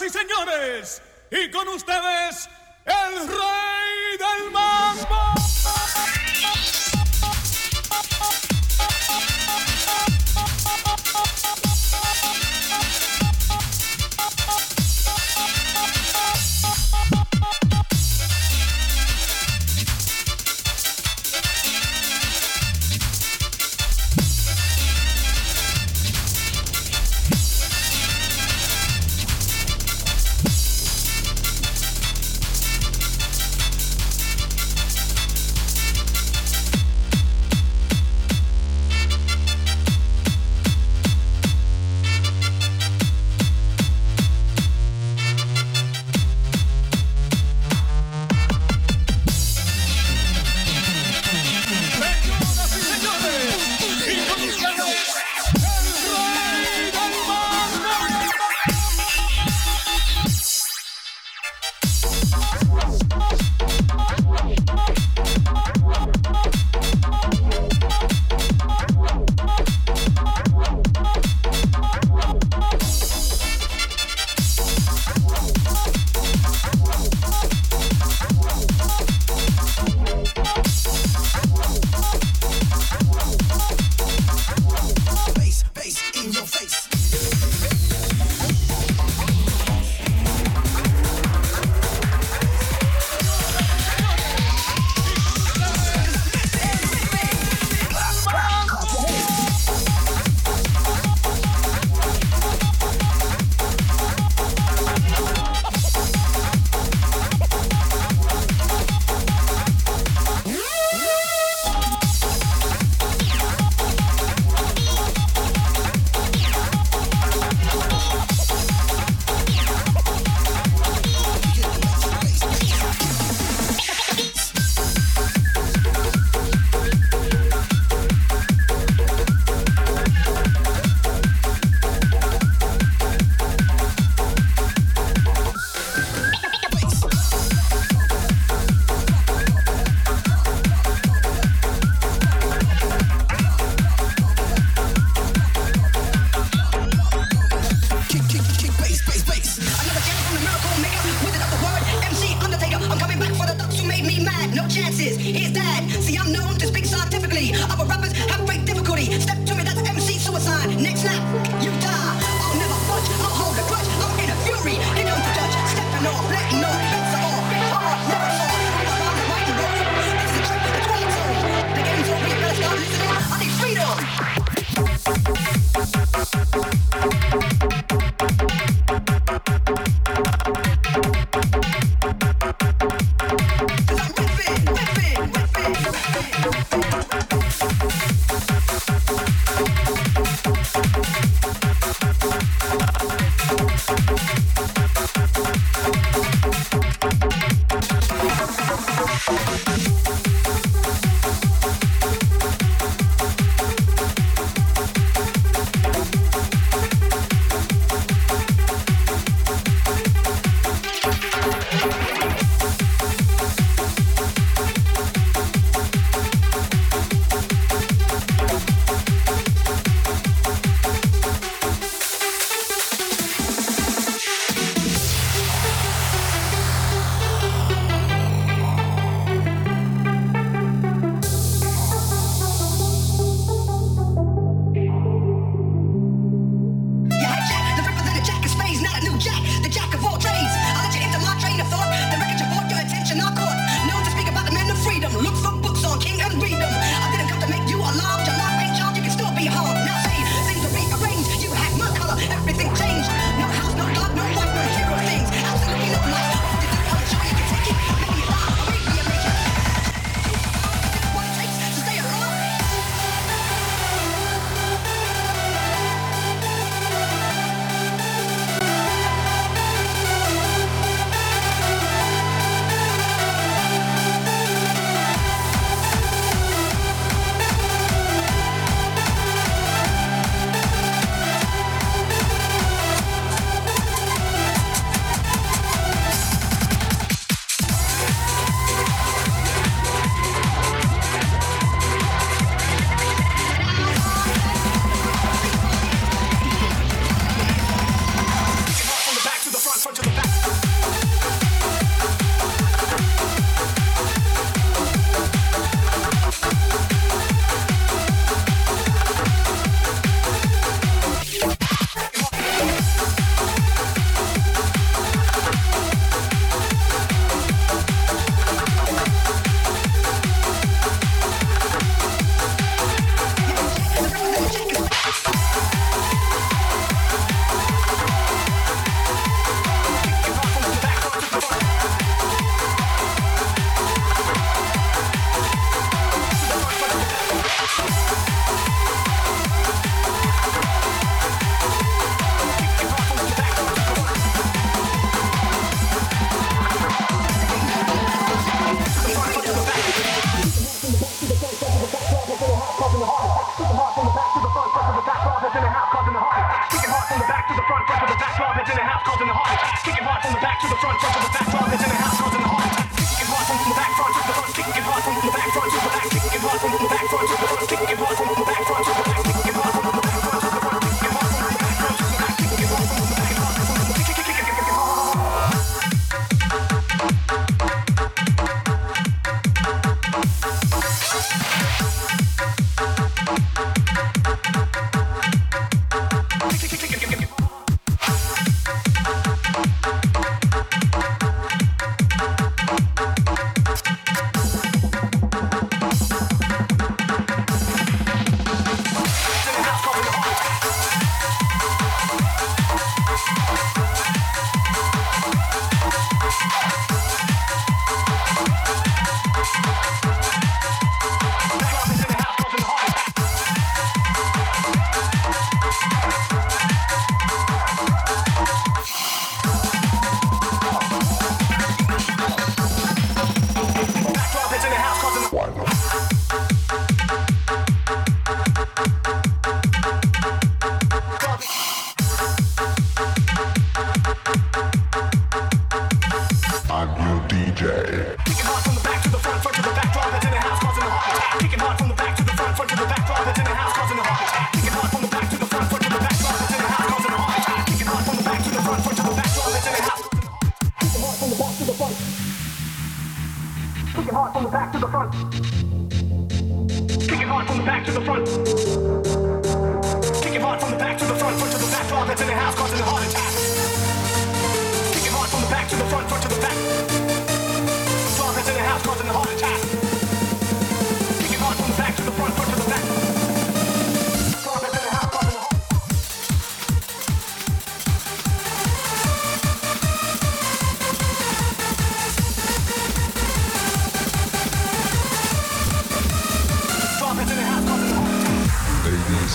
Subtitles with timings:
[0.00, 2.48] y señores, y con ustedes,
[2.86, 4.71] el rey del mar.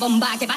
[0.00, 0.56] bomba que va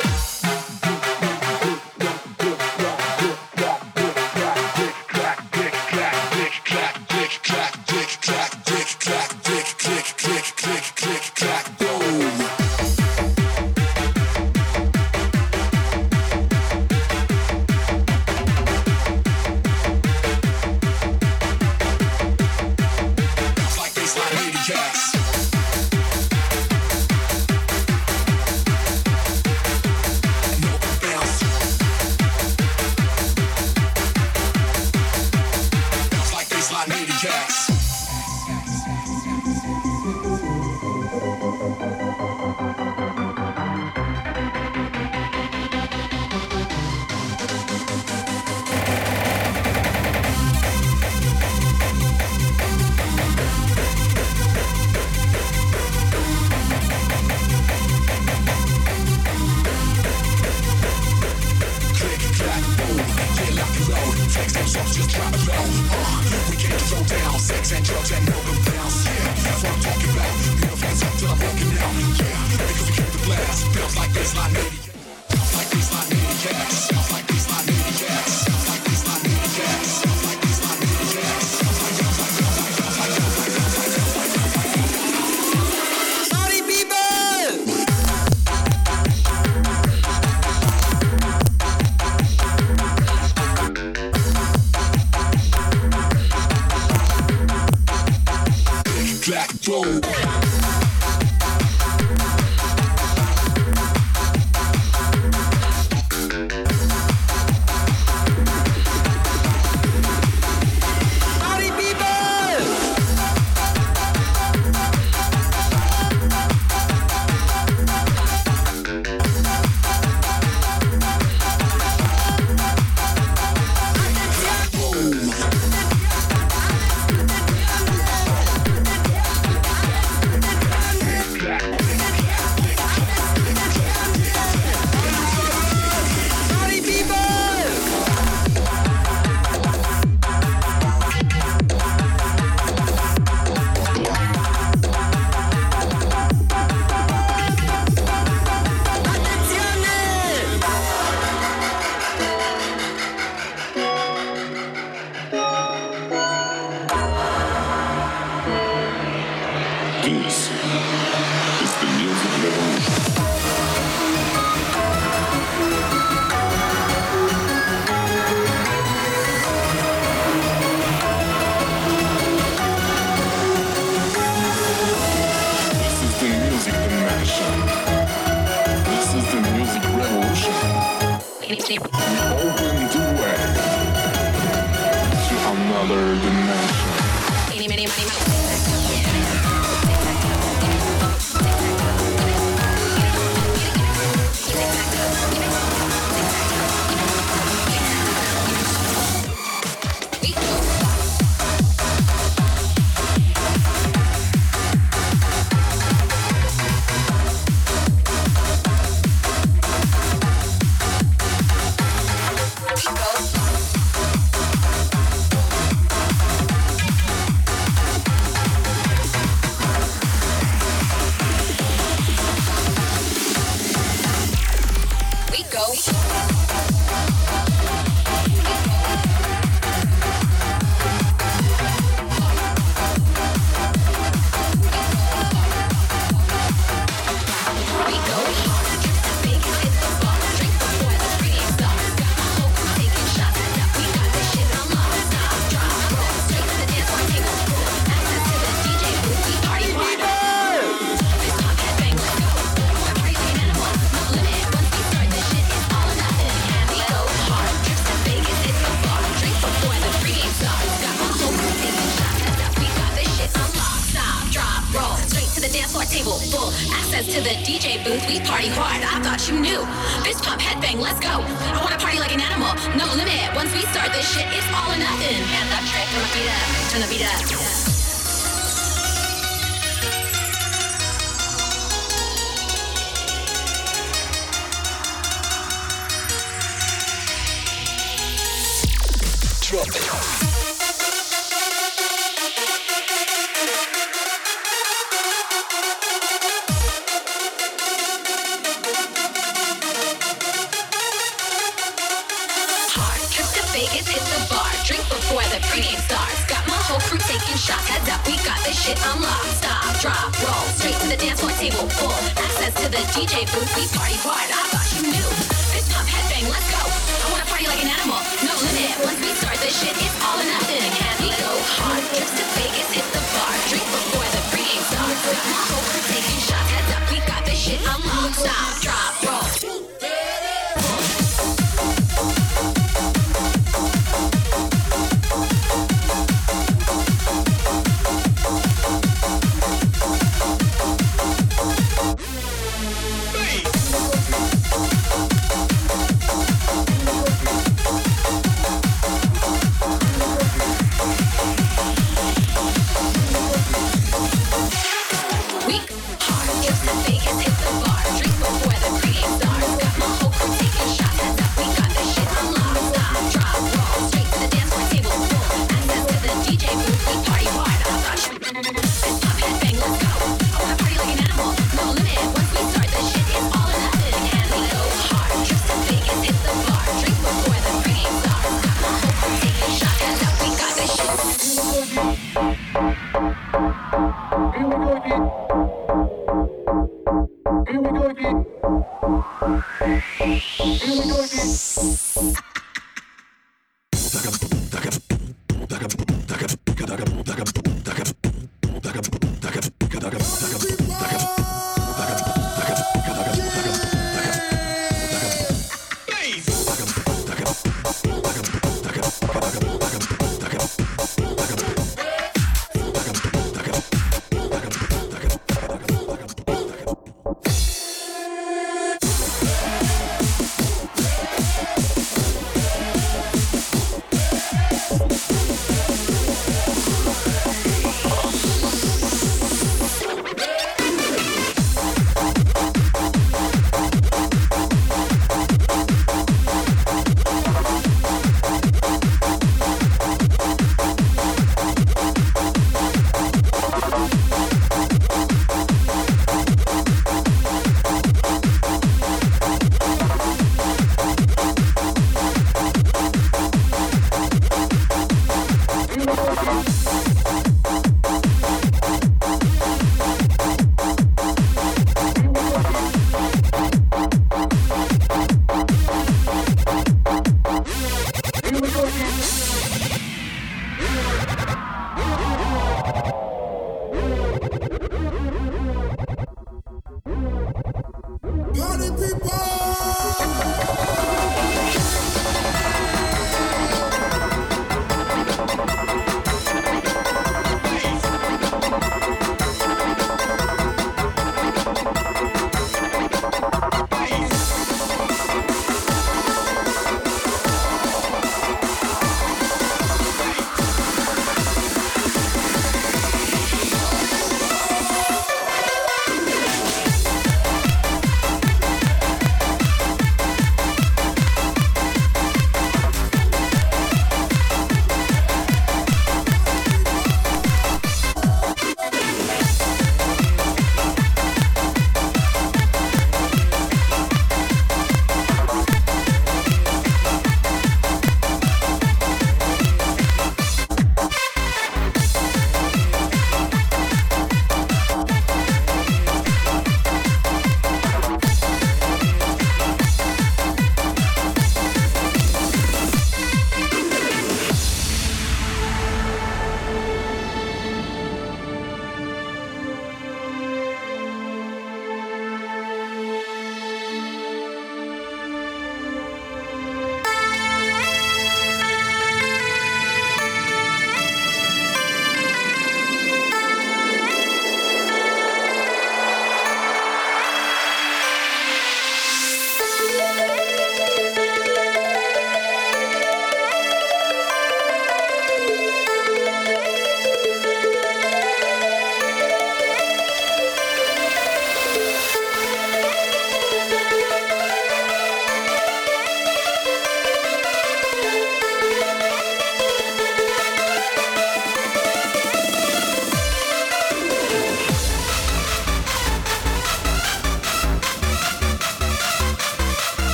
[0.00, 0.33] Records.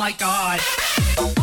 [0.00, 1.39] my god.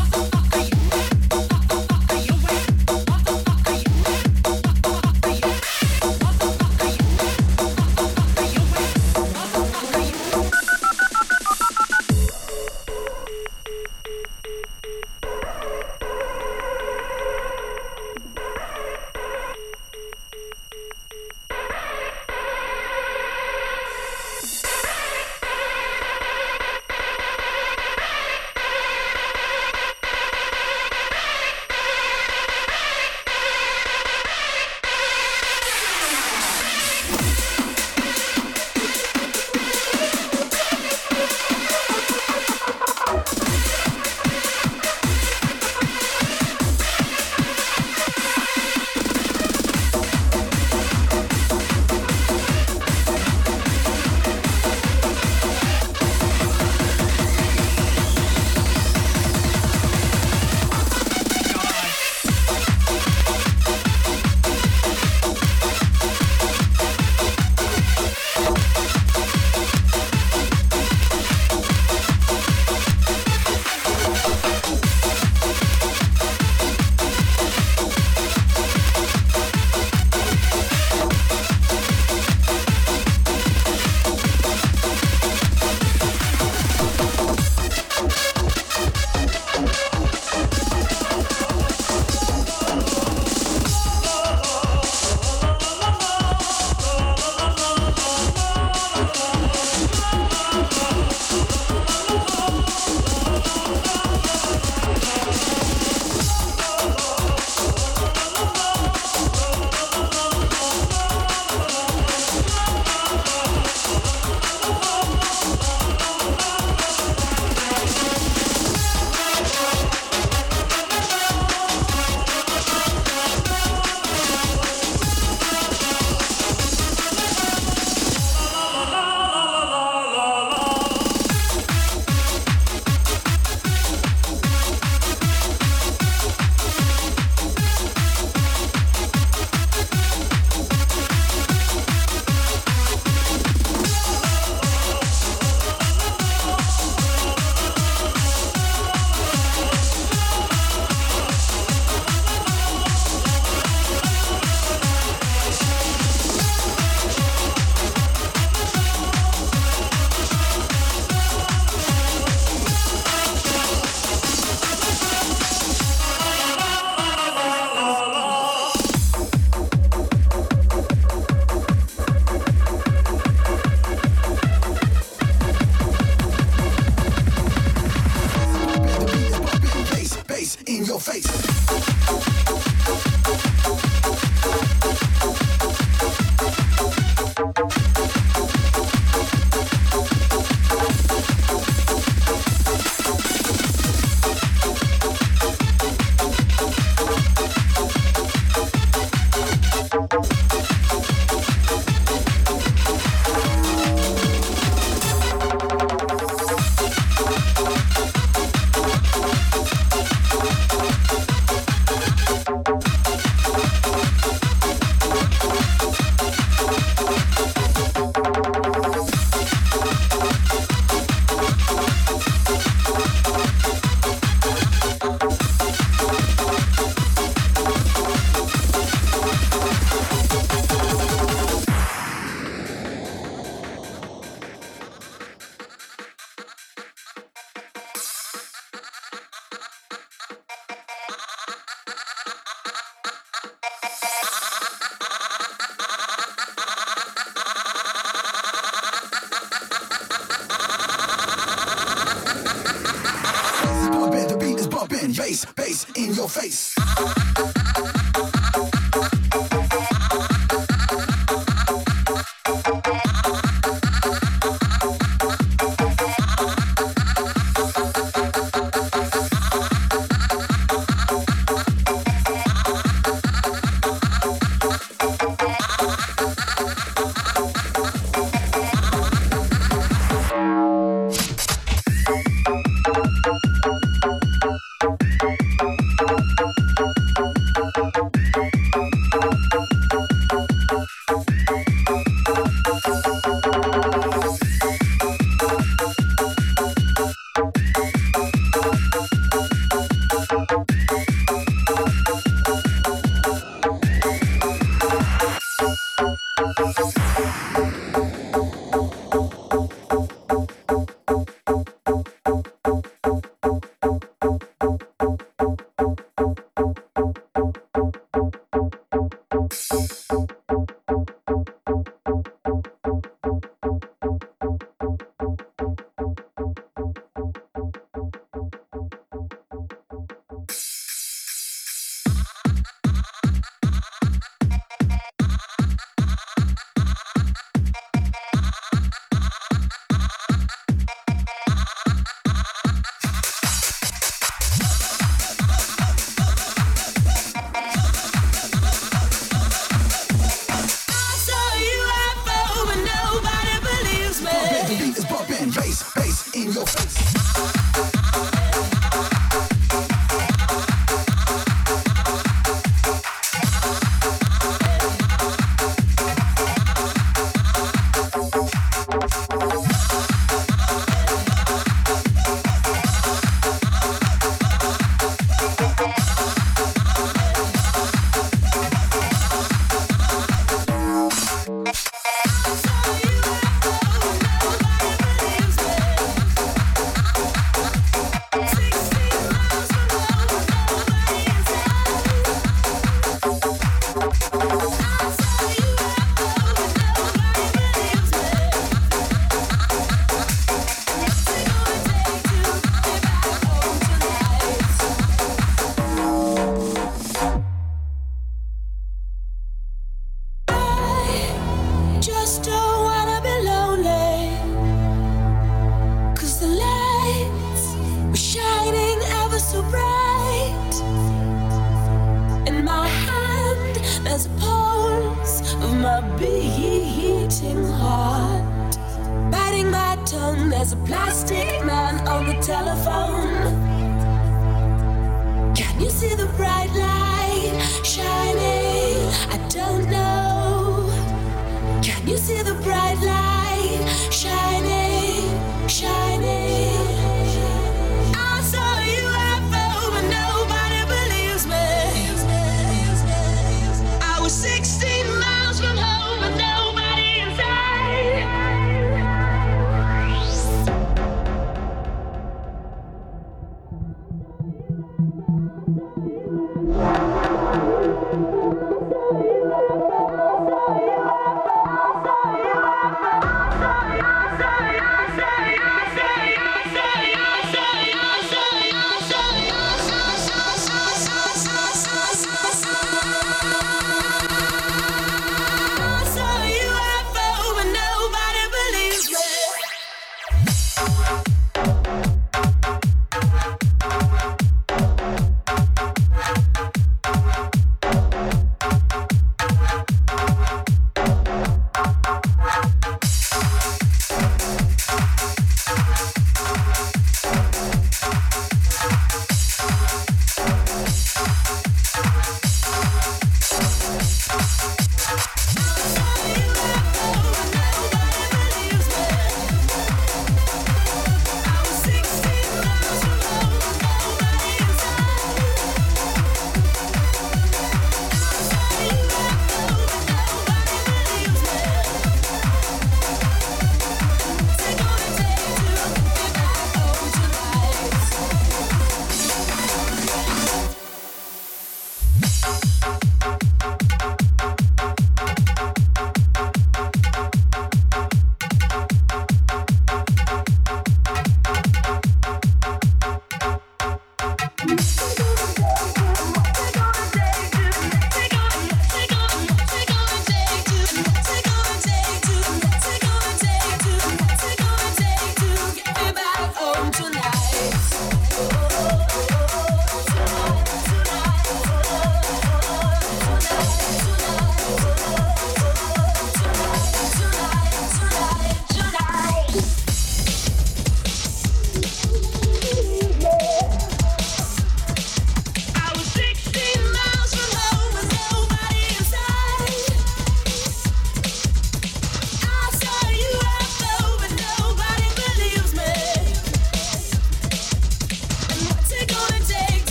[256.30, 256.67] face.